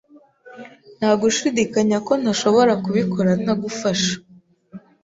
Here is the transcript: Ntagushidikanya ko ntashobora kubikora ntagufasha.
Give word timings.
Ntagushidikanya 0.97 1.97
ko 2.07 2.13
ntashobora 2.21 2.73
kubikora 2.83 3.31
ntagufasha. 3.43 4.13